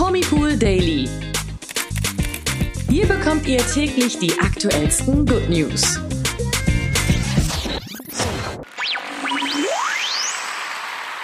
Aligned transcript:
Promipool 0.00 0.56
Daily. 0.56 1.06
Hier 2.88 3.06
bekommt 3.06 3.46
ihr 3.46 3.58
täglich 3.58 4.18
die 4.18 4.32
aktuellsten 4.40 5.26
Good 5.26 5.50
News. 5.50 6.00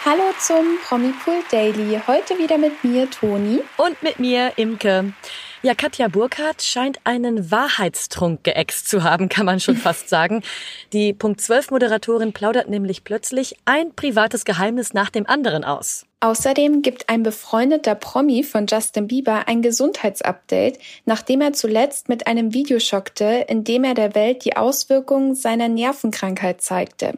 Hallo 0.04 0.24
zum 0.38 0.78
Promipool 0.86 1.42
Daily. 1.50 1.98
Heute 2.06 2.36
wieder 2.36 2.58
mit 2.58 2.84
mir, 2.84 3.10
Toni. 3.10 3.62
Und 3.78 4.02
mit 4.02 4.18
mir, 4.18 4.52
Imke. 4.56 5.14
Ja, 5.62 5.74
Katja 5.74 6.08
Burkhardt 6.08 6.60
scheint 6.60 6.98
einen 7.04 7.50
Wahrheitstrunk 7.50 8.44
geäxt 8.44 8.90
zu 8.90 9.02
haben, 9.02 9.30
kann 9.30 9.46
man 9.46 9.58
schon 9.58 9.76
fast 9.78 10.10
sagen. 10.10 10.42
Die 10.92 11.14
Punkt 11.14 11.40
12 11.40 11.70
Moderatorin 11.70 12.34
plaudert 12.34 12.68
nämlich 12.68 13.04
plötzlich 13.04 13.56
ein 13.64 13.94
privates 13.96 14.44
Geheimnis 14.44 14.92
nach 14.92 15.08
dem 15.08 15.26
anderen 15.26 15.64
aus. 15.64 16.04
Außerdem 16.26 16.82
gibt 16.82 17.08
ein 17.08 17.22
befreundeter 17.22 17.94
Promi 17.94 18.42
von 18.42 18.66
Justin 18.66 19.06
Bieber 19.06 19.46
ein 19.46 19.62
Gesundheitsupdate, 19.62 20.76
nachdem 21.04 21.40
er 21.40 21.52
zuletzt 21.52 22.08
mit 22.08 22.26
einem 22.26 22.52
Video 22.52 22.80
schockte, 22.80 23.44
in 23.46 23.62
dem 23.62 23.84
er 23.84 23.94
der 23.94 24.16
Welt 24.16 24.44
die 24.44 24.56
Auswirkungen 24.56 25.36
seiner 25.36 25.68
Nervenkrankheit 25.68 26.62
zeigte. 26.62 27.16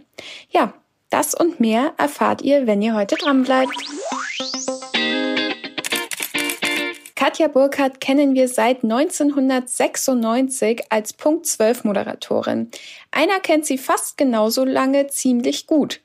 Ja, 0.50 0.74
das 1.08 1.32
und 1.32 1.58
mehr 1.58 1.94
erfahrt 1.96 2.42
ihr, 2.42 2.66
wenn 2.66 2.82
ihr 2.82 2.94
heute 2.94 3.14
dran 3.14 3.44
bleibt. 3.44 3.72
Katja 7.14 7.48
Burkhardt 7.48 8.02
kennen 8.02 8.34
wir 8.34 8.46
seit 8.46 8.84
1996 8.84 10.82
als 10.90 11.14
Punkt 11.14 11.46
12 11.46 11.84
Moderatorin. 11.84 12.70
Einer 13.10 13.40
kennt 13.40 13.64
sie 13.64 13.78
fast 13.78 14.18
genauso 14.18 14.64
lange 14.64 15.06
ziemlich 15.06 15.66
gut. 15.66 16.00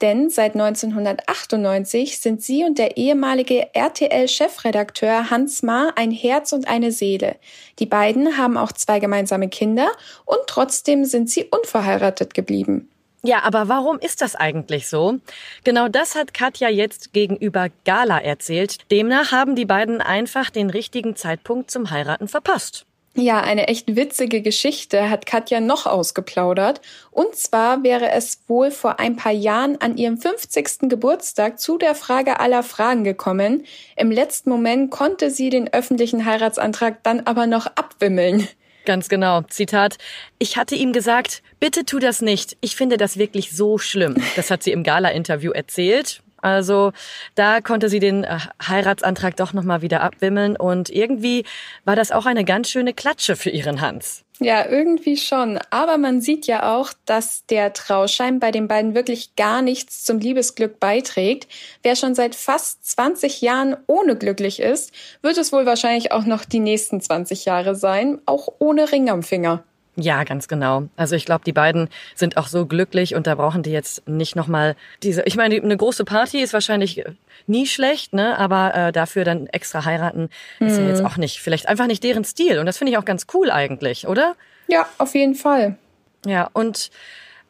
Denn 0.00 0.30
seit 0.30 0.54
1998 0.54 2.20
sind 2.20 2.42
sie 2.42 2.64
und 2.64 2.78
der 2.78 2.96
ehemalige 2.96 3.74
RTL-Chefredakteur 3.74 5.30
Hans 5.30 5.62
Maar 5.62 5.92
ein 5.96 6.12
Herz 6.12 6.52
und 6.52 6.68
eine 6.68 6.92
Seele. 6.92 7.36
Die 7.80 7.86
beiden 7.86 8.38
haben 8.38 8.56
auch 8.56 8.70
zwei 8.70 9.00
gemeinsame 9.00 9.48
Kinder 9.48 9.90
und 10.24 10.38
trotzdem 10.46 11.04
sind 11.04 11.28
sie 11.28 11.44
unverheiratet 11.44 12.34
geblieben. 12.34 12.88
Ja, 13.24 13.42
aber 13.42 13.68
warum 13.68 13.98
ist 13.98 14.22
das 14.22 14.36
eigentlich 14.36 14.86
so? 14.86 15.18
Genau 15.64 15.88
das 15.88 16.14
hat 16.14 16.32
Katja 16.32 16.68
jetzt 16.68 17.12
gegenüber 17.12 17.68
Gala 17.84 18.20
erzählt. 18.20 18.78
Demnach 18.92 19.32
haben 19.32 19.56
die 19.56 19.64
beiden 19.64 20.00
einfach 20.00 20.50
den 20.50 20.70
richtigen 20.70 21.16
Zeitpunkt 21.16 21.70
zum 21.70 21.90
Heiraten 21.90 22.28
verpasst. 22.28 22.86
Ja, 23.14 23.40
eine 23.40 23.66
echt 23.66 23.96
witzige 23.96 24.42
Geschichte 24.42 25.10
hat 25.10 25.26
Katja 25.26 25.60
noch 25.60 25.86
ausgeplaudert. 25.86 26.80
Und 27.10 27.34
zwar 27.34 27.82
wäre 27.82 28.12
es 28.12 28.42
wohl 28.46 28.70
vor 28.70 29.00
ein 29.00 29.16
paar 29.16 29.32
Jahren 29.32 29.80
an 29.80 29.96
ihrem 29.96 30.18
50. 30.18 30.88
Geburtstag 30.88 31.58
zu 31.58 31.78
der 31.78 31.96
Frage 31.96 32.38
aller 32.38 32.62
Fragen 32.62 33.02
gekommen. 33.02 33.64
Im 33.96 34.12
letzten 34.12 34.50
Moment 34.50 34.92
konnte 34.92 35.30
sie 35.30 35.50
den 35.50 35.72
öffentlichen 35.72 36.24
Heiratsantrag 36.24 37.02
dann 37.02 37.20
aber 37.20 37.46
noch 37.46 37.66
abwimmeln. 37.66 38.46
Ganz 38.84 39.08
genau. 39.08 39.42
Zitat. 39.42 39.98
Ich 40.38 40.56
hatte 40.56 40.74
ihm 40.74 40.92
gesagt, 40.92 41.42
bitte 41.60 41.84
tu 41.84 41.98
das 41.98 42.22
nicht. 42.22 42.56
Ich 42.60 42.76
finde 42.76 42.96
das 42.96 43.18
wirklich 43.18 43.50
so 43.54 43.78
schlimm. 43.78 44.16
Das 44.36 44.50
hat 44.50 44.62
sie 44.62 44.72
im 44.72 44.82
Gala-Interview 44.82 45.50
erzählt. 45.50 46.22
Also 46.40 46.92
da 47.34 47.60
konnte 47.60 47.88
sie 47.88 48.00
den 48.00 48.24
äh, 48.24 48.38
Heiratsantrag 48.66 49.36
doch 49.36 49.52
nochmal 49.52 49.82
wieder 49.82 50.02
abwimmeln 50.02 50.56
und 50.56 50.90
irgendwie 50.90 51.44
war 51.84 51.96
das 51.96 52.12
auch 52.12 52.26
eine 52.26 52.44
ganz 52.44 52.70
schöne 52.70 52.94
Klatsche 52.94 53.36
für 53.36 53.50
ihren 53.50 53.80
Hans. 53.80 54.24
Ja, 54.40 54.68
irgendwie 54.68 55.16
schon. 55.16 55.58
Aber 55.70 55.98
man 55.98 56.20
sieht 56.20 56.46
ja 56.46 56.76
auch, 56.76 56.92
dass 57.06 57.44
der 57.46 57.72
Trauschein 57.72 58.38
bei 58.38 58.52
den 58.52 58.68
beiden 58.68 58.94
wirklich 58.94 59.34
gar 59.34 59.62
nichts 59.62 60.04
zum 60.04 60.20
Liebesglück 60.20 60.78
beiträgt. 60.78 61.48
Wer 61.82 61.96
schon 61.96 62.14
seit 62.14 62.36
fast 62.36 62.86
20 62.86 63.40
Jahren 63.40 63.76
ohne 63.88 64.14
glücklich 64.14 64.60
ist, 64.60 64.92
wird 65.22 65.38
es 65.38 65.52
wohl 65.52 65.66
wahrscheinlich 65.66 66.12
auch 66.12 66.24
noch 66.24 66.44
die 66.44 66.60
nächsten 66.60 67.00
20 67.00 67.46
Jahre 67.46 67.74
sein, 67.74 68.20
auch 68.26 68.48
ohne 68.60 68.92
Ring 68.92 69.10
am 69.10 69.24
Finger. 69.24 69.64
Ja, 70.00 70.22
ganz 70.22 70.46
genau. 70.46 70.84
Also 70.96 71.16
ich 71.16 71.24
glaube, 71.24 71.42
die 71.44 71.52
beiden 71.52 71.88
sind 72.14 72.36
auch 72.36 72.46
so 72.46 72.66
glücklich 72.66 73.16
und 73.16 73.26
da 73.26 73.34
brauchen 73.34 73.64
die 73.64 73.72
jetzt 73.72 74.08
nicht 74.08 74.36
nochmal 74.36 74.76
diese. 75.02 75.22
Ich 75.24 75.34
meine, 75.34 75.56
eine 75.56 75.76
große 75.76 76.04
Party 76.04 76.40
ist 76.40 76.52
wahrscheinlich 76.52 77.04
nie 77.48 77.66
schlecht, 77.66 78.12
ne? 78.12 78.38
Aber 78.38 78.74
äh, 78.74 78.92
dafür 78.92 79.24
dann 79.24 79.48
extra 79.48 79.84
heiraten 79.84 80.30
ist 80.60 80.78
mhm. 80.78 80.84
ja 80.84 80.88
jetzt 80.90 81.00
mhm. 81.00 81.06
auch 81.06 81.16
nicht, 81.16 81.40
vielleicht 81.40 81.68
einfach 81.68 81.88
nicht 81.88 82.04
deren 82.04 82.24
Stil. 82.24 82.60
Und 82.60 82.66
das 82.66 82.78
finde 82.78 82.92
ich 82.92 82.98
auch 82.98 83.04
ganz 83.04 83.26
cool 83.34 83.50
eigentlich, 83.50 84.06
oder? 84.06 84.36
Ja, 84.68 84.86
auf 84.98 85.16
jeden 85.16 85.34
Fall. 85.34 85.76
Ja, 86.24 86.48
und 86.52 86.90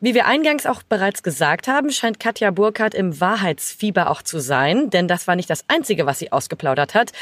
wie 0.00 0.14
wir 0.14 0.26
eingangs 0.26 0.64
auch 0.64 0.82
bereits 0.82 1.22
gesagt 1.22 1.68
haben, 1.68 1.90
scheint 1.90 2.18
Katja 2.18 2.50
Burkhardt 2.50 2.94
im 2.94 3.20
Wahrheitsfieber 3.20 4.10
auch 4.10 4.22
zu 4.22 4.38
sein, 4.38 4.88
denn 4.88 5.06
das 5.06 5.26
war 5.26 5.36
nicht 5.36 5.50
das 5.50 5.64
Einzige, 5.68 6.06
was 6.06 6.18
sie 6.18 6.32
ausgeplaudert 6.32 6.94
hat. 6.94 7.12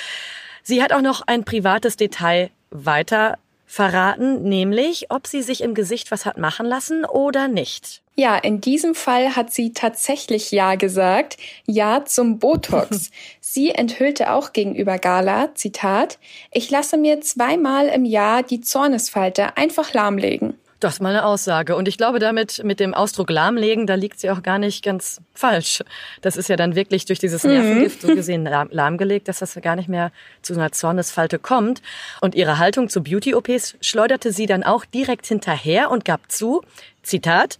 Sie 0.62 0.82
hat 0.82 0.92
auch 0.92 1.00
noch 1.00 1.22
ein 1.26 1.44
privates 1.44 1.96
Detail 1.96 2.50
weiter 2.70 3.38
verraten, 3.66 4.42
nämlich 4.42 5.10
ob 5.10 5.26
sie 5.26 5.42
sich 5.42 5.60
im 5.60 5.74
Gesicht 5.74 6.10
was 6.10 6.24
hat 6.24 6.38
machen 6.38 6.66
lassen 6.66 7.04
oder 7.04 7.48
nicht. 7.48 8.02
Ja, 8.18 8.36
in 8.36 8.62
diesem 8.62 8.94
Fall 8.94 9.36
hat 9.36 9.52
sie 9.52 9.74
tatsächlich 9.74 10.50
Ja 10.50 10.76
gesagt. 10.76 11.36
Ja 11.66 12.06
zum 12.06 12.38
Botox. 12.38 13.10
sie 13.40 13.70
enthüllte 13.72 14.32
auch 14.32 14.54
gegenüber 14.54 14.98
Gala, 14.98 15.54
Zitat, 15.54 16.18
ich 16.50 16.70
lasse 16.70 16.96
mir 16.96 17.20
zweimal 17.20 17.88
im 17.88 18.06
Jahr 18.06 18.42
die 18.42 18.62
Zornesfalte 18.62 19.58
einfach 19.58 19.92
lahmlegen. 19.92 20.55
Das 20.78 20.94
ist 20.94 21.00
mal 21.00 21.08
eine 21.08 21.24
Aussage. 21.24 21.74
Und 21.74 21.88
ich 21.88 21.96
glaube, 21.96 22.18
damit 22.18 22.62
mit 22.62 22.80
dem 22.80 22.92
Ausdruck 22.92 23.30
lahmlegen, 23.30 23.86
da 23.86 23.94
liegt 23.94 24.20
sie 24.20 24.30
auch 24.30 24.42
gar 24.42 24.58
nicht 24.58 24.84
ganz 24.84 25.22
falsch. 25.32 25.82
Das 26.20 26.36
ist 26.36 26.48
ja 26.48 26.56
dann 26.56 26.74
wirklich 26.74 27.06
durch 27.06 27.18
dieses 27.18 27.44
mhm. 27.44 27.50
Nervengift 27.50 28.02
so 28.02 28.08
gesehen 28.08 28.44
lahm, 28.44 28.68
lahmgelegt, 28.70 29.28
dass 29.28 29.38
das 29.38 29.54
gar 29.62 29.76
nicht 29.76 29.88
mehr 29.88 30.12
zu 30.42 30.52
einer 30.54 30.72
Zornesfalte 30.72 31.38
kommt. 31.38 31.80
Und 32.20 32.34
ihre 32.34 32.58
Haltung 32.58 32.90
zu 32.90 33.02
Beauty-OPs 33.02 33.76
schleuderte 33.80 34.32
sie 34.32 34.46
dann 34.46 34.64
auch 34.64 34.84
direkt 34.84 35.26
hinterher 35.26 35.90
und 35.90 36.04
gab 36.04 36.30
zu, 36.30 36.62
Zitat, 37.02 37.58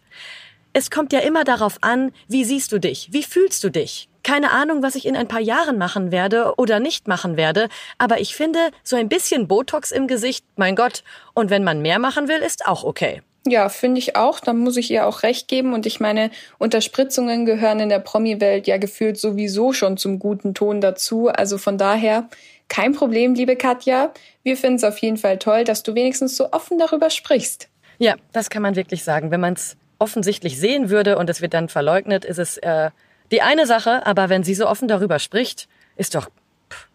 es 0.74 0.90
kommt 0.90 1.14
ja 1.14 1.20
immer 1.20 1.44
darauf 1.44 1.78
an, 1.80 2.12
wie 2.28 2.44
siehst 2.44 2.70
du 2.70 2.78
dich, 2.78 3.08
wie 3.12 3.22
fühlst 3.22 3.64
du 3.64 3.70
dich. 3.70 4.10
Keine 4.26 4.50
Ahnung, 4.50 4.82
was 4.82 4.96
ich 4.96 5.06
in 5.06 5.14
ein 5.14 5.28
paar 5.28 5.40
Jahren 5.40 5.78
machen 5.78 6.10
werde 6.10 6.54
oder 6.56 6.80
nicht 6.80 7.06
machen 7.06 7.36
werde, 7.36 7.68
aber 7.96 8.18
ich 8.18 8.34
finde, 8.34 8.58
so 8.82 8.96
ein 8.96 9.08
bisschen 9.08 9.46
Botox 9.46 9.92
im 9.92 10.08
Gesicht, 10.08 10.44
mein 10.56 10.74
Gott, 10.74 11.04
und 11.32 11.48
wenn 11.48 11.62
man 11.62 11.80
mehr 11.80 12.00
machen 12.00 12.26
will, 12.26 12.38
ist 12.38 12.66
auch 12.66 12.82
okay. 12.82 13.22
Ja, 13.46 13.68
finde 13.68 14.00
ich 14.00 14.16
auch. 14.16 14.40
Da 14.40 14.52
muss 14.52 14.76
ich 14.76 14.90
ihr 14.90 15.06
auch 15.06 15.22
recht 15.22 15.46
geben. 15.46 15.74
Und 15.74 15.86
ich 15.86 16.00
meine, 16.00 16.32
Unterspritzungen 16.58 17.46
gehören 17.46 17.78
in 17.78 17.88
der 17.88 18.00
Promi-Welt 18.00 18.66
ja 18.66 18.78
gefühlt 18.78 19.16
sowieso 19.16 19.72
schon 19.72 19.96
zum 19.96 20.18
guten 20.18 20.54
Ton 20.54 20.80
dazu. 20.80 21.28
Also 21.28 21.56
von 21.56 21.78
daher 21.78 22.28
kein 22.66 22.94
Problem, 22.94 23.34
liebe 23.34 23.54
Katja. 23.54 24.12
Wir 24.42 24.56
finden 24.56 24.78
es 24.78 24.82
auf 24.82 24.98
jeden 24.98 25.18
Fall 25.18 25.38
toll, 25.38 25.62
dass 25.62 25.84
du 25.84 25.94
wenigstens 25.94 26.36
so 26.36 26.50
offen 26.50 26.78
darüber 26.78 27.10
sprichst. 27.10 27.68
Ja, 27.98 28.16
das 28.32 28.50
kann 28.50 28.62
man 28.62 28.74
wirklich 28.74 29.04
sagen. 29.04 29.30
Wenn 29.30 29.40
man 29.40 29.54
es 29.54 29.76
offensichtlich 30.00 30.58
sehen 30.58 30.90
würde 30.90 31.16
und 31.16 31.30
es 31.30 31.40
wird 31.40 31.54
dann 31.54 31.68
verleugnet, 31.68 32.24
ist 32.24 32.38
es 32.38 32.56
äh, 32.56 32.90
die 33.30 33.42
eine 33.42 33.66
Sache, 33.66 34.06
aber 34.06 34.28
wenn 34.28 34.44
sie 34.44 34.54
so 34.54 34.68
offen 34.68 34.88
darüber 34.88 35.18
spricht, 35.18 35.68
ist 35.96 36.14
doch 36.14 36.28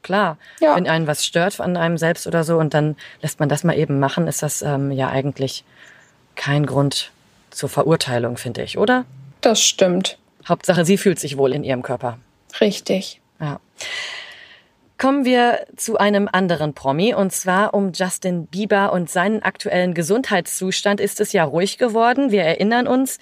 klar, 0.03 0.37
ja. 0.59 0.75
wenn 0.75 0.87
einen 0.87 1.07
was 1.07 1.25
stört 1.25 1.59
an 1.59 1.77
einem 1.77 1.97
selbst 1.97 2.27
oder 2.27 2.43
so 2.43 2.57
und 2.57 2.73
dann 2.73 2.95
lässt 3.21 3.39
man 3.39 3.49
das 3.49 3.63
mal 3.63 3.77
eben 3.77 3.99
machen, 3.99 4.27
ist 4.27 4.43
das 4.43 4.61
ähm, 4.61 4.91
ja 4.91 5.09
eigentlich 5.09 5.63
kein 6.35 6.65
Grund 6.65 7.11
zur 7.49 7.69
Verurteilung, 7.69 8.37
finde 8.37 8.63
ich, 8.63 8.77
oder? 8.77 9.05
Das 9.41 9.61
stimmt. 9.61 10.17
Hauptsache, 10.47 10.85
sie 10.85 10.97
fühlt 10.97 11.19
sich 11.19 11.37
wohl 11.37 11.53
in 11.53 11.63
ihrem 11.63 11.83
Körper. 11.83 12.17
Richtig. 12.59 13.21
Ja. 13.39 13.59
Kommen 15.01 15.25
wir 15.25 15.65
zu 15.77 15.97
einem 15.97 16.29
anderen 16.31 16.75
Promi 16.75 17.15
und 17.15 17.31
zwar 17.31 17.73
um 17.73 17.91
Justin 17.91 18.45
Bieber 18.45 18.93
und 18.93 19.09
seinen 19.09 19.41
aktuellen 19.41 19.95
Gesundheitszustand 19.95 20.99
ist 20.99 21.19
es 21.19 21.33
ja 21.33 21.43
ruhig 21.43 21.79
geworden. 21.79 22.29
Wir 22.29 22.43
erinnern 22.43 22.85
uns, 22.85 23.17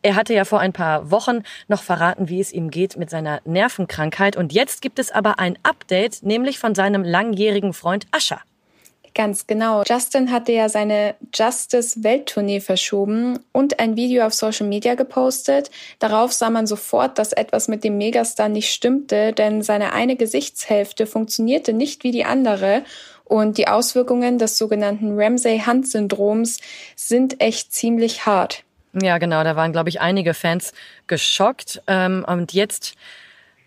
er 0.00 0.16
hatte 0.16 0.32
ja 0.32 0.46
vor 0.46 0.60
ein 0.60 0.72
paar 0.72 1.10
Wochen 1.10 1.42
noch 1.66 1.82
verraten, 1.82 2.30
wie 2.30 2.40
es 2.40 2.50
ihm 2.50 2.70
geht 2.70 2.96
mit 2.96 3.10
seiner 3.10 3.42
Nervenkrankheit 3.44 4.38
und 4.38 4.54
jetzt 4.54 4.80
gibt 4.80 4.98
es 4.98 5.10
aber 5.10 5.38
ein 5.38 5.58
Update, 5.64 6.22
nämlich 6.22 6.58
von 6.58 6.74
seinem 6.74 7.04
langjährigen 7.04 7.74
Freund 7.74 8.06
Ascher. 8.10 8.40
Ganz 9.18 9.48
genau. 9.48 9.82
Justin 9.84 10.30
hatte 10.30 10.52
ja 10.52 10.68
seine 10.68 11.16
Justice 11.34 12.04
Welttournee 12.04 12.60
verschoben 12.60 13.40
und 13.50 13.80
ein 13.80 13.96
Video 13.96 14.24
auf 14.24 14.32
Social 14.32 14.68
Media 14.68 14.94
gepostet. 14.94 15.72
Darauf 15.98 16.32
sah 16.32 16.50
man 16.50 16.68
sofort, 16.68 17.18
dass 17.18 17.32
etwas 17.32 17.66
mit 17.66 17.82
dem 17.82 17.98
Megastar 17.98 18.48
nicht 18.48 18.72
stimmte, 18.72 19.32
denn 19.32 19.62
seine 19.62 19.92
eine 19.92 20.14
Gesichtshälfte 20.14 21.08
funktionierte 21.08 21.72
nicht 21.72 22.04
wie 22.04 22.12
die 22.12 22.24
andere 22.24 22.84
und 23.24 23.58
die 23.58 23.66
Auswirkungen 23.66 24.38
des 24.38 24.56
sogenannten 24.56 25.18
Ramsay-Hunt-Syndroms 25.18 26.60
sind 26.94 27.40
echt 27.40 27.72
ziemlich 27.72 28.24
hart. 28.24 28.62
Ja, 29.02 29.18
genau. 29.18 29.42
Da 29.42 29.56
waren, 29.56 29.72
glaube 29.72 29.88
ich, 29.88 30.00
einige 30.00 30.32
Fans 30.32 30.72
geschockt. 31.08 31.82
Ähm, 31.88 32.24
und 32.24 32.52
jetzt 32.52 32.94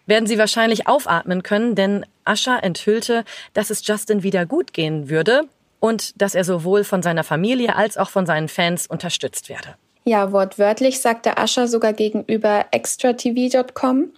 werden 0.06 0.28
sie 0.28 0.38
wahrscheinlich 0.38 0.88
aufatmen 0.88 1.44
können, 1.44 1.76
denn 1.76 2.06
Ascher 2.26 2.64
enthüllte, 2.64 3.26
dass 3.54 3.70
es 3.70 3.86
Justin 3.86 4.24
wieder 4.24 4.46
gut 4.46 4.74
gehen 4.74 5.10
würde 5.10 5.44
und 5.80 6.22
dass 6.22 6.36
er 6.36 6.44
sowohl 6.44 6.84
von 6.84 7.02
seiner 7.02 7.24
Familie 7.24 7.76
als 7.76 7.98
auch 7.98 8.10
von 8.10 8.26
seinen 8.26 8.48
Fans 8.48 8.88
unterstützt 8.88 9.50
werde. 9.50 9.76
Ja, 10.04 10.32
wortwörtlich 10.32 11.00
sagte 11.00 11.38
Ascher 11.38 11.68
sogar 11.68 11.94
gegenüber 11.94 12.66
extratv.com, 12.72 14.12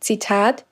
Zitat, 0.00 0.64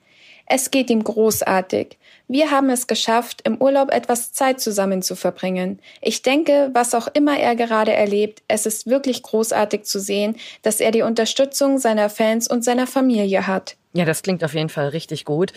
Es 0.45 0.71
geht 0.71 0.89
ihm 0.89 1.03
großartig. 1.03 1.97
Wir 2.29 2.51
haben 2.51 2.69
es 2.69 2.87
geschafft, 2.87 3.41
im 3.45 3.61
Urlaub 3.61 3.91
etwas 3.91 4.33
Zeit 4.33 4.59
zusammen 4.59 5.01
zu 5.01 5.15
verbringen. 5.15 5.79
Ich 6.01 6.21
denke, 6.21 6.69
was 6.73 6.93
auch 6.93 7.07
immer 7.13 7.39
er 7.39 7.55
gerade 7.55 7.93
erlebt, 7.93 8.43
es 8.49 8.65
ist 8.65 8.87
wirklich 8.87 9.23
großartig 9.23 9.83
zu 9.83 9.99
sehen, 9.99 10.35
dass 10.61 10.81
er 10.81 10.91
die 10.91 11.03
Unterstützung 11.03 11.77
seiner 11.77 12.09
Fans 12.09 12.49
und 12.49 12.65
seiner 12.65 12.87
Familie 12.87 13.47
hat. 13.47 13.77
Ja, 13.93 14.03
das 14.03 14.23
klingt 14.23 14.43
auf 14.43 14.53
jeden 14.53 14.69
Fall 14.69 14.89
richtig 14.89 15.23
gut. 15.23 15.53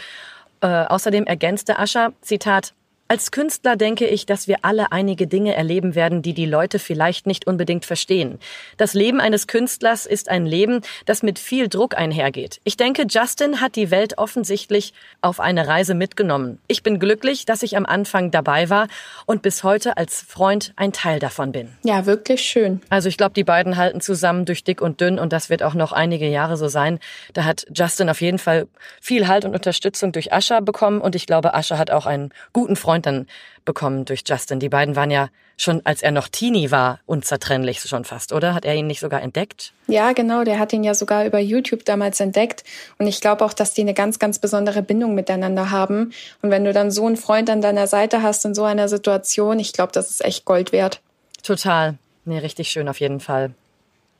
Äh, 0.62 0.66
außerdem 0.66 1.24
ergänzte 1.24 1.78
Ascher, 1.78 2.12
Zitat, 2.20 2.74
als 3.10 3.32
Künstler 3.32 3.74
denke 3.74 4.06
ich, 4.06 4.24
dass 4.24 4.46
wir 4.46 4.58
alle 4.62 4.92
einige 4.92 5.26
Dinge 5.26 5.56
erleben 5.56 5.96
werden, 5.96 6.22
die 6.22 6.32
die 6.32 6.46
Leute 6.46 6.78
vielleicht 6.78 7.26
nicht 7.26 7.44
unbedingt 7.44 7.84
verstehen. 7.84 8.38
Das 8.76 8.94
Leben 8.94 9.20
eines 9.20 9.48
Künstlers 9.48 10.06
ist 10.06 10.28
ein 10.28 10.46
Leben, 10.46 10.82
das 11.06 11.24
mit 11.24 11.40
viel 11.40 11.66
Druck 11.66 11.98
einhergeht. 11.98 12.60
Ich 12.62 12.76
denke, 12.76 13.06
Justin 13.10 13.60
hat 13.60 13.74
die 13.74 13.90
Welt 13.90 14.16
offensichtlich 14.18 14.94
auf 15.22 15.40
eine 15.40 15.66
Reise 15.66 15.94
mitgenommen. 15.94 16.60
Ich 16.68 16.84
bin 16.84 17.00
glücklich, 17.00 17.46
dass 17.46 17.64
ich 17.64 17.76
am 17.76 17.84
Anfang 17.84 18.30
dabei 18.30 18.70
war 18.70 18.86
und 19.26 19.42
bis 19.42 19.64
heute 19.64 19.96
als 19.96 20.22
Freund 20.22 20.72
ein 20.76 20.92
Teil 20.92 21.18
davon 21.18 21.50
bin. 21.50 21.70
Ja, 21.82 22.06
wirklich 22.06 22.42
schön. 22.42 22.80
Also 22.90 23.08
ich 23.08 23.16
glaube, 23.16 23.34
die 23.34 23.42
beiden 23.42 23.76
halten 23.76 24.00
zusammen 24.00 24.44
durch 24.44 24.62
dick 24.62 24.80
und 24.80 25.00
dünn 25.00 25.18
und 25.18 25.32
das 25.32 25.50
wird 25.50 25.64
auch 25.64 25.74
noch 25.74 25.90
einige 25.90 26.28
Jahre 26.28 26.56
so 26.56 26.68
sein. 26.68 27.00
Da 27.32 27.42
hat 27.42 27.66
Justin 27.74 28.08
auf 28.08 28.20
jeden 28.20 28.38
Fall 28.38 28.68
viel 29.00 29.26
Halt 29.26 29.44
und 29.44 29.56
Unterstützung 29.56 30.12
durch 30.12 30.32
Ascha 30.32 30.60
bekommen 30.60 31.00
und 31.00 31.16
ich 31.16 31.26
glaube, 31.26 31.54
Ascha 31.54 31.76
hat 31.76 31.90
auch 31.90 32.06
einen 32.06 32.30
guten 32.52 32.76
Freund 32.76 32.99
Freund 33.00 33.06
dann 33.06 33.26
bekommen 33.64 34.04
durch 34.04 34.22
Justin. 34.26 34.60
Die 34.60 34.68
beiden 34.68 34.96
waren 34.96 35.10
ja 35.10 35.28
schon, 35.56 35.84
als 35.84 36.02
er 36.02 36.10
noch 36.10 36.28
Teenie 36.28 36.70
war, 36.70 37.00
unzertrennlich 37.06 37.80
schon 37.80 38.04
fast, 38.04 38.32
oder? 38.32 38.54
Hat 38.54 38.64
er 38.64 38.74
ihn 38.74 38.86
nicht 38.86 39.00
sogar 39.00 39.22
entdeckt? 39.22 39.72
Ja, 39.86 40.12
genau. 40.12 40.44
Der 40.44 40.58
hat 40.58 40.72
ihn 40.72 40.84
ja 40.84 40.94
sogar 40.94 41.26
über 41.26 41.38
YouTube 41.38 41.84
damals 41.84 42.20
entdeckt. 42.20 42.64
Und 42.98 43.06
ich 43.06 43.20
glaube 43.20 43.44
auch, 43.44 43.52
dass 43.52 43.74
die 43.74 43.82
eine 43.82 43.94
ganz, 43.94 44.18
ganz 44.18 44.38
besondere 44.38 44.82
Bindung 44.82 45.14
miteinander 45.14 45.70
haben. 45.70 46.12
Und 46.42 46.50
wenn 46.50 46.64
du 46.64 46.72
dann 46.72 46.90
so 46.90 47.06
einen 47.06 47.16
Freund 47.16 47.50
an 47.50 47.60
deiner 47.60 47.86
Seite 47.86 48.22
hast 48.22 48.44
in 48.44 48.54
so 48.54 48.64
einer 48.64 48.88
Situation, 48.88 49.58
ich 49.58 49.72
glaube, 49.72 49.92
das 49.92 50.10
ist 50.10 50.24
echt 50.24 50.44
Gold 50.44 50.72
wert. 50.72 51.00
Total. 51.42 51.96
Nee, 52.24 52.38
richtig 52.38 52.70
schön 52.70 52.88
auf 52.88 53.00
jeden 53.00 53.20
Fall. 53.20 53.52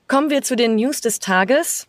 Kommen 0.08 0.30
wir 0.30 0.42
zu 0.42 0.56
den 0.56 0.74
News 0.76 1.00
des 1.00 1.20
Tages. 1.20 1.86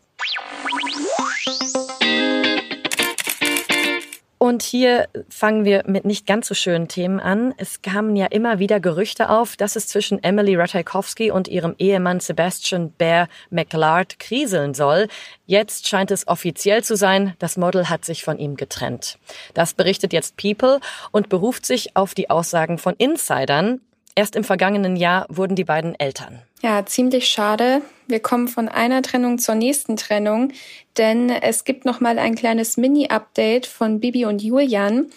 Und 4.41 4.63
hier 4.63 5.07
fangen 5.29 5.65
wir 5.65 5.83
mit 5.85 6.03
nicht 6.03 6.25
ganz 6.25 6.47
so 6.47 6.55
schönen 6.55 6.87
Themen 6.87 7.19
an. 7.19 7.53
Es 7.57 7.83
kamen 7.83 8.15
ja 8.15 8.25
immer 8.25 8.57
wieder 8.57 8.79
Gerüchte 8.79 9.29
auf, 9.29 9.55
dass 9.55 9.75
es 9.75 9.87
zwischen 9.87 10.23
Emily 10.23 10.55
Ratajkowski 10.55 11.29
und 11.29 11.47
ihrem 11.47 11.75
Ehemann 11.77 12.19
Sebastian 12.19 12.91
Bear 12.91 13.27
McLeod 13.51 14.17
kriseln 14.17 14.73
soll. 14.73 15.09
Jetzt 15.45 15.87
scheint 15.87 16.09
es 16.09 16.27
offiziell 16.27 16.83
zu 16.83 16.95
sein, 16.95 17.35
das 17.37 17.55
Model 17.55 17.87
hat 17.87 18.03
sich 18.03 18.23
von 18.23 18.39
ihm 18.39 18.55
getrennt. 18.55 19.19
Das 19.53 19.75
berichtet 19.75 20.11
jetzt 20.11 20.37
People 20.37 20.79
und 21.11 21.29
beruft 21.29 21.63
sich 21.63 21.95
auf 21.95 22.15
die 22.15 22.31
Aussagen 22.31 22.79
von 22.79 22.95
Insidern. 22.97 23.79
Erst 24.15 24.35
im 24.35 24.43
vergangenen 24.43 24.95
Jahr 24.95 25.27
wurden 25.29 25.55
die 25.55 25.65
beiden 25.65 25.93
Eltern. 25.99 26.41
Ja, 26.63 26.83
ziemlich 26.83 27.27
schade. 27.27 27.83
Wir 28.11 28.19
kommen 28.19 28.49
von 28.49 28.67
einer 28.67 29.01
Trennung 29.01 29.39
zur 29.39 29.55
nächsten 29.55 29.95
Trennung, 29.95 30.51
denn 30.97 31.29
es 31.29 31.63
gibt 31.63 31.85
noch 31.85 32.01
mal 32.01 32.19
ein 32.19 32.35
kleines 32.35 32.75
Mini-Update 32.75 33.65
von 33.65 34.01
Bibi 34.01 34.25
und 34.25 34.41
Julian. 34.41 35.07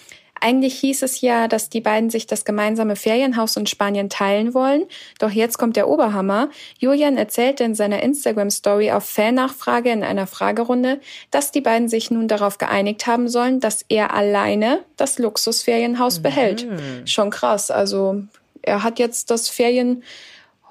Eigentlich 0.40 0.78
hieß 0.78 1.02
es 1.02 1.20
ja, 1.20 1.48
dass 1.48 1.70
die 1.70 1.80
beiden 1.80 2.10
sich 2.10 2.26
das 2.26 2.44
gemeinsame 2.44 2.96
Ferienhaus 2.96 3.56
in 3.56 3.66
Spanien 3.66 4.10
teilen 4.10 4.54
wollen. 4.54 4.84
Doch 5.18 5.30
jetzt 5.30 5.58
kommt 5.58 5.74
der 5.74 5.88
Oberhammer. 5.88 6.50
Julian 6.78 7.16
erzählte 7.16 7.64
in 7.64 7.74
seiner 7.74 8.02
Instagram-Story 8.02 8.92
auf 8.92 9.04
Fan-Nachfrage 9.04 9.90
in 9.90 10.04
einer 10.04 10.26
Fragerunde, 10.26 11.00
dass 11.30 11.50
die 11.50 11.62
beiden 11.62 11.88
sich 11.88 12.10
nun 12.10 12.28
darauf 12.28 12.58
geeinigt 12.58 13.06
haben 13.06 13.28
sollen, 13.28 13.58
dass 13.58 13.84
er 13.88 14.14
alleine 14.14 14.84
das 14.96 15.18
Luxusferienhaus 15.18 16.18
mhm. 16.18 16.22
behält. 16.22 16.66
Schon 17.06 17.30
krass. 17.30 17.70
Also 17.72 18.22
er 18.62 18.82
hat 18.84 18.98
jetzt 19.00 19.30
das 19.30 19.48
Ferienhäuschen, 19.48 20.04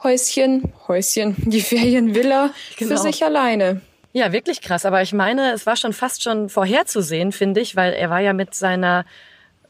Häuschen, 0.03 0.73
die 1.49 1.61
Ferienvilla 1.61 2.51
genau. 2.77 2.91
für 2.91 2.97
sich 2.97 3.23
alleine. 3.23 3.81
Ja, 4.11 4.31
wirklich 4.31 4.61
krass. 4.61 4.85
Aber 4.85 5.01
ich 5.01 5.13
meine, 5.13 5.53
es 5.53 5.65
war 5.65 5.75
schon 5.75 5.93
fast 5.93 6.23
schon 6.23 6.49
vorherzusehen, 6.49 7.31
finde 7.31 7.61
ich, 7.61 7.75
weil 7.75 7.93
er 7.93 8.09
war 8.09 8.19
ja 8.19 8.33
mit 8.33 8.53
seiner 8.53 9.05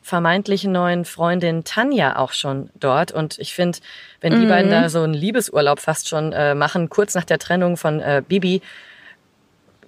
vermeintlichen 0.01 0.73
neuen 0.73 1.05
Freundin 1.05 1.63
Tanja 1.63 2.17
auch 2.17 2.33
schon 2.33 2.69
dort. 2.75 3.13
Und 3.13 3.39
ich 3.39 3.53
finde, 3.53 3.79
wenn 4.19 4.33
die 4.33 4.45
mhm. 4.45 4.49
beiden 4.49 4.71
da 4.71 4.89
so 4.89 5.01
einen 5.01 5.13
Liebesurlaub 5.13 5.79
fast 5.79 6.09
schon 6.09 6.33
äh, 6.33 6.55
machen, 6.55 6.89
kurz 6.89 7.15
nach 7.15 7.23
der 7.23 7.39
Trennung 7.39 7.77
von 7.77 8.01
äh, 8.01 8.21
Bibi, 8.27 8.61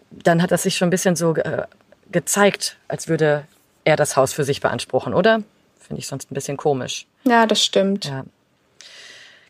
dann 0.10 0.42
hat 0.42 0.52
das 0.52 0.64
sich 0.64 0.78
schon 0.78 0.88
ein 0.88 0.92
bisschen 0.92 1.18
so 1.18 1.36
äh, 1.36 1.64
gezeigt, 2.12 2.78
als 2.88 3.10
würde 3.10 3.46
er 3.84 3.98
das 3.98 4.16
Haus 4.16 4.32
für 4.32 4.46
sich 4.46 4.62
beanspruchen, 4.62 5.14
oder? 5.14 5.44
Finde 5.80 6.00
ich 6.00 6.08
sonst 6.08 6.32
ein 6.32 6.34
bisschen 6.34 6.56
komisch. 6.56 7.06
Ja, 7.26 7.46
das 7.46 7.62
stimmt. 7.64 8.06
Ja. 8.06 8.24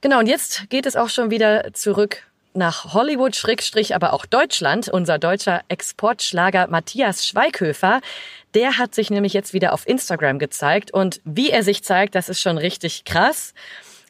Genau, 0.05 0.19
und 0.19 0.27
jetzt 0.27 0.69
geht 0.69 0.85
es 0.85 0.95
auch 0.95 1.09
schon 1.09 1.31
wieder 1.31 1.73
zurück 1.73 2.21
nach 2.53 2.93
Hollywood, 2.93 3.35
Schrägstrich, 3.35 3.95
aber 3.95 4.13
auch 4.13 4.27
Deutschland. 4.27 4.87
Unser 4.87 5.17
deutscher 5.17 5.63
Exportschlager 5.67 6.67
Matthias 6.67 7.25
Schweighöfer, 7.25 8.01
der 8.53 8.77
hat 8.77 8.93
sich 8.93 9.09
nämlich 9.09 9.33
jetzt 9.33 9.53
wieder 9.53 9.73
auf 9.73 9.87
Instagram 9.87 10.37
gezeigt. 10.37 10.91
Und 10.91 11.21
wie 11.25 11.49
er 11.49 11.63
sich 11.63 11.83
zeigt, 11.83 12.13
das 12.13 12.29
ist 12.29 12.39
schon 12.39 12.59
richtig 12.59 13.03
krass. 13.05 13.55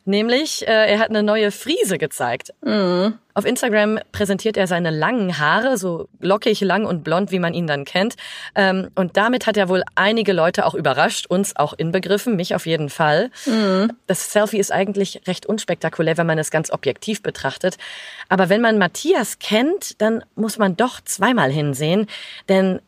Nämlich, 0.05 0.67
äh, 0.67 0.91
er 0.91 0.99
hat 0.99 1.09
eine 1.09 1.23
neue 1.23 1.51
Frise 1.51 1.97
gezeigt. 1.97 2.53
Mhm. 2.63 3.15
Auf 3.33 3.43
Instagram 3.43 3.99
präsentiert 4.11 4.55
er 4.55 4.67
seine 4.67 4.91
langen 4.91 5.39
Haare, 5.39 5.77
so 5.77 6.07
lockig, 6.19 6.61
lang 6.61 6.85
und 6.85 7.03
blond, 7.03 7.31
wie 7.31 7.39
man 7.39 7.55
ihn 7.55 7.65
dann 7.65 7.85
kennt. 7.85 8.15
Ähm, 8.53 8.89
und 8.95 9.17
damit 9.17 9.47
hat 9.47 9.57
er 9.57 9.67
wohl 9.67 9.83
einige 9.95 10.31
Leute 10.31 10.65
auch 10.65 10.75
überrascht, 10.75 11.25
uns 11.25 11.55
auch 11.55 11.73
inbegriffen, 11.73 12.35
mich 12.35 12.53
auf 12.53 12.67
jeden 12.67 12.89
Fall. 12.89 13.31
Mhm. 13.45 13.91
Das 14.05 14.31
Selfie 14.31 14.59
ist 14.59 14.71
eigentlich 14.71 15.23
recht 15.27 15.47
unspektakulär, 15.47 16.17
wenn 16.17 16.27
man 16.27 16.37
es 16.37 16.51
ganz 16.51 16.71
objektiv 16.71 17.23
betrachtet. 17.23 17.77
Aber 18.29 18.47
wenn 18.49 18.61
man 18.61 18.77
Matthias 18.77 19.39
kennt, 19.39 19.99
dann 20.01 20.23
muss 20.35 20.59
man 20.59 20.77
doch 20.77 21.01
zweimal 21.01 21.51
hinsehen, 21.51 22.05
denn 22.47 22.79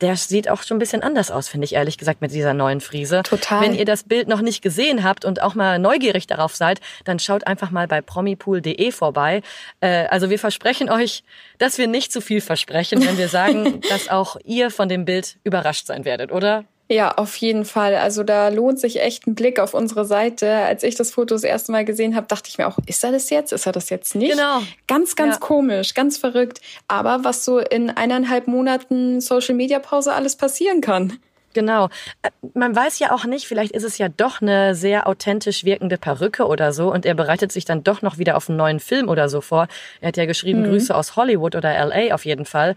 der 0.00 0.16
sieht 0.16 0.48
auch 0.48 0.62
schon 0.62 0.76
ein 0.76 0.80
bisschen 0.80 1.02
anders 1.02 1.30
aus, 1.30 1.48
finde 1.48 1.64
ich 1.64 1.74
ehrlich 1.74 1.98
gesagt, 1.98 2.20
mit 2.20 2.32
dieser 2.32 2.54
neuen 2.54 2.80
Frise. 2.80 3.22
Total. 3.22 3.62
Wenn 3.62 3.74
ihr 3.74 3.84
das 3.84 4.04
Bild 4.04 4.28
noch 4.28 4.40
nicht 4.40 4.62
gesehen 4.62 5.02
habt 5.02 5.24
und 5.24 5.42
auch 5.42 5.54
mal 5.54 5.78
neugierig 5.78 6.26
darauf 6.26 6.54
seid, 6.54 6.80
dann 7.04 7.18
schaut 7.18 7.46
einfach 7.46 7.70
mal 7.70 7.88
bei 7.88 8.00
promipool.de 8.00 8.92
vorbei. 8.92 9.42
Äh, 9.80 10.06
also 10.06 10.30
wir 10.30 10.38
versprechen 10.38 10.90
euch, 10.90 11.24
dass 11.58 11.78
wir 11.78 11.88
nicht 11.88 12.12
zu 12.12 12.20
viel 12.20 12.40
versprechen, 12.40 13.04
wenn 13.04 13.18
wir 13.18 13.28
sagen, 13.28 13.80
dass 13.88 14.08
auch 14.08 14.36
ihr 14.44 14.70
von 14.70 14.88
dem 14.88 15.04
Bild 15.04 15.38
überrascht 15.44 15.86
sein 15.86 16.04
werdet, 16.04 16.32
oder? 16.32 16.64
Ja, 16.90 17.12
auf 17.12 17.36
jeden 17.36 17.66
Fall. 17.66 17.96
Also 17.96 18.22
da 18.24 18.48
lohnt 18.48 18.80
sich 18.80 19.00
echt 19.00 19.26
ein 19.26 19.34
Blick 19.34 19.60
auf 19.60 19.74
unsere 19.74 20.06
Seite. 20.06 20.50
Als 20.50 20.82
ich 20.82 20.94
das 20.94 21.10
Foto 21.10 21.34
das 21.34 21.44
erste 21.44 21.70
Mal 21.70 21.84
gesehen 21.84 22.16
habe, 22.16 22.26
dachte 22.26 22.48
ich 22.48 22.56
mir 22.56 22.66
auch, 22.66 22.78
ist 22.86 23.04
er 23.04 23.12
das 23.12 23.28
jetzt? 23.28 23.52
Ist 23.52 23.66
er 23.66 23.72
das 23.72 23.90
jetzt 23.90 24.14
nicht? 24.14 24.32
Genau. 24.32 24.62
Ganz, 24.86 25.14
ganz 25.14 25.34
ja. 25.34 25.40
komisch, 25.40 25.92
ganz 25.92 26.16
verrückt. 26.16 26.62
Aber 26.88 27.24
was 27.24 27.44
so 27.44 27.58
in 27.58 27.90
eineinhalb 27.90 28.46
Monaten 28.46 29.20
Social 29.20 29.54
Media 29.54 29.80
Pause 29.80 30.14
alles 30.14 30.36
passieren 30.36 30.80
kann. 30.80 31.18
Genau. 31.58 31.88
Äh, 32.22 32.30
man 32.54 32.76
weiß 32.76 33.00
ja 33.00 33.10
auch 33.10 33.24
nicht, 33.24 33.48
vielleicht 33.48 33.72
ist 33.72 33.82
es 33.82 33.98
ja 33.98 34.08
doch 34.08 34.40
eine 34.40 34.76
sehr 34.76 35.08
authentisch 35.08 35.64
wirkende 35.64 35.98
Perücke 35.98 36.46
oder 36.46 36.72
so 36.72 36.92
und 36.92 37.04
er 37.04 37.14
bereitet 37.14 37.50
sich 37.50 37.64
dann 37.64 37.82
doch 37.82 38.00
noch 38.00 38.16
wieder 38.16 38.36
auf 38.36 38.48
einen 38.48 38.58
neuen 38.58 38.78
Film 38.78 39.08
oder 39.08 39.28
so 39.28 39.40
vor. 39.40 39.66
Er 40.00 40.08
hat 40.08 40.16
ja 40.16 40.26
geschrieben, 40.26 40.60
mhm. 40.60 40.66
Grüße 40.66 40.94
aus 40.94 41.16
Hollywood 41.16 41.56
oder 41.56 41.72
LA 41.84 42.14
auf 42.14 42.24
jeden 42.24 42.44
Fall 42.44 42.76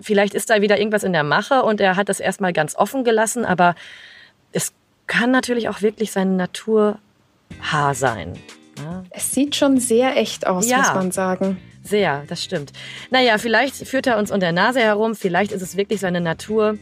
vielleicht 0.00 0.34
ist 0.34 0.50
da 0.50 0.60
wieder 0.60 0.78
irgendwas 0.78 1.04
in 1.04 1.12
der 1.12 1.22
Mache 1.22 1.62
und 1.62 1.80
er 1.80 1.96
hat 1.96 2.08
das 2.08 2.20
erstmal 2.20 2.52
ganz 2.52 2.74
offen 2.74 3.04
gelassen, 3.04 3.44
aber 3.44 3.74
es 4.52 4.72
kann 5.06 5.30
natürlich 5.30 5.68
auch 5.68 5.82
wirklich 5.82 6.10
sein 6.10 6.36
Naturhaar 6.36 6.98
sein. 7.94 8.34
Ja. 8.78 9.04
Es 9.10 9.32
sieht 9.32 9.54
schon 9.54 9.78
sehr 9.78 10.16
echt 10.16 10.46
aus, 10.46 10.68
ja, 10.68 10.78
muss 10.78 10.94
man 10.94 11.12
sagen. 11.12 11.60
Sehr, 11.84 12.24
das 12.28 12.42
stimmt. 12.42 12.72
Naja, 13.10 13.38
vielleicht 13.38 13.76
führt 13.86 14.06
er 14.06 14.18
uns 14.18 14.30
unter 14.30 14.46
der 14.46 14.52
Nase 14.52 14.80
herum, 14.80 15.14
vielleicht 15.14 15.52
ist 15.52 15.62
es 15.62 15.76
wirklich 15.76 16.00
seine 16.00 16.20
Natur. 16.20 16.78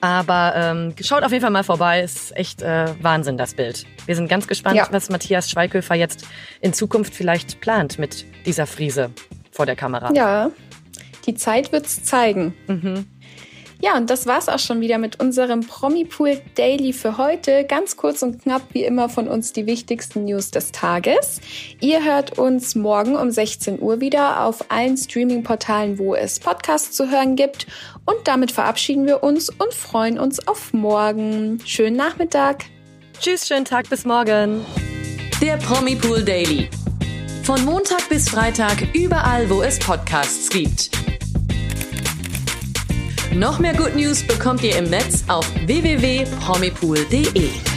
Aber 0.00 0.52
ähm, 0.56 0.94
schaut 1.00 1.22
auf 1.22 1.32
jeden 1.32 1.42
Fall 1.42 1.50
mal 1.50 1.64
vorbei. 1.64 2.00
Ist 2.02 2.36
echt 2.36 2.62
äh, 2.62 2.86
Wahnsinn, 3.00 3.36
das 3.36 3.54
Bild. 3.54 3.84
Wir 4.06 4.16
sind 4.16 4.28
ganz 4.28 4.46
gespannt, 4.46 4.76
ja. 4.76 4.88
was 4.90 5.10
Matthias 5.10 5.50
Schweighöfer 5.50 5.94
jetzt 5.94 6.26
in 6.60 6.72
Zukunft 6.72 7.14
vielleicht 7.14 7.60
plant 7.60 7.98
mit 7.98 8.24
dieser 8.46 8.66
Friese 8.66 9.10
vor 9.50 9.66
der 9.66 9.76
Kamera. 9.76 10.12
Ja, 10.14 10.50
die 11.26 11.34
Zeit 11.34 11.72
wird's 11.72 12.02
zeigen. 12.02 12.54
Mhm. 12.66 13.06
Ja, 13.82 13.96
und 13.96 14.10
das 14.10 14.26
war's 14.26 14.50
auch 14.50 14.58
schon 14.58 14.82
wieder 14.82 14.98
mit 14.98 15.20
unserem 15.20 15.60
Promipool 15.60 16.38
Daily 16.54 16.92
für 16.92 17.16
heute. 17.16 17.64
Ganz 17.64 17.96
kurz 17.96 18.22
und 18.22 18.42
knapp 18.42 18.62
wie 18.72 18.84
immer 18.84 19.08
von 19.08 19.26
uns 19.26 19.54
die 19.54 19.64
wichtigsten 19.64 20.26
News 20.26 20.50
des 20.50 20.70
Tages. 20.70 21.40
Ihr 21.80 22.04
hört 22.04 22.38
uns 22.38 22.74
morgen 22.74 23.16
um 23.16 23.30
16 23.30 23.80
Uhr 23.80 24.00
wieder 24.00 24.44
auf 24.44 24.70
allen 24.70 24.98
Streaming-Portalen, 24.98 25.98
wo 25.98 26.14
es 26.14 26.40
Podcasts 26.40 26.94
zu 26.94 27.10
hören 27.10 27.36
gibt. 27.36 27.66
Und 28.10 28.26
damit 28.26 28.50
verabschieden 28.50 29.06
wir 29.06 29.22
uns 29.22 29.50
und 29.50 29.72
freuen 29.72 30.18
uns 30.18 30.46
auf 30.48 30.72
morgen. 30.72 31.60
Schönen 31.64 31.96
Nachmittag. 31.96 32.64
Tschüss, 33.20 33.46
schönen 33.46 33.64
Tag, 33.64 33.88
bis 33.88 34.04
morgen. 34.04 34.66
Der 35.40 35.56
Promipool 35.58 36.24
Daily. 36.24 36.68
Von 37.44 37.64
Montag 37.64 38.08
bis 38.08 38.28
Freitag 38.28 38.82
überall, 38.94 39.48
wo 39.48 39.62
es 39.62 39.78
Podcasts 39.78 40.50
gibt. 40.50 40.90
Noch 43.32 43.60
mehr 43.60 43.74
Good 43.74 43.94
News 43.94 44.26
bekommt 44.26 44.64
ihr 44.64 44.76
im 44.76 44.90
Netz 44.90 45.22
auf 45.28 45.48
www.promipool.de. 45.66 47.69